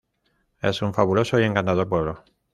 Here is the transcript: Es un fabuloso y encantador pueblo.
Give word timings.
Es 0.63 0.81
un 0.81 0.95
fabuloso 0.95 1.39
y 1.39 1.43
encantador 1.43 1.87
pueblo. 1.87 2.23